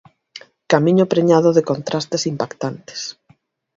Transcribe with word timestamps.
Camiño 0.71 1.09
preñado 1.13 1.49
de 1.57 1.67
contrastes 1.69 2.23
impactantes. 2.31 3.01